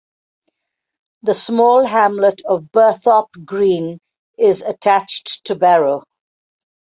The 1.21 1.35
small 1.35 1.85
hamlet 1.85 2.41
of 2.45 2.71
Burthorpe 2.71 3.35
Green 3.45 3.99
is 4.35 4.63
attached 4.63 5.45
to 5.45 5.53
Barrow. 5.53 6.01